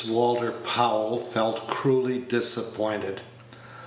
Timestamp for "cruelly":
1.67-2.17